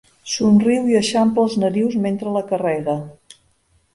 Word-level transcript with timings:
Somriu 0.35 0.87
i 0.91 0.95
eixampla 0.99 1.43
els 1.49 1.57
narius 1.63 1.99
mentre 2.05 2.33
la 2.37 2.43
carrega. 2.53 2.95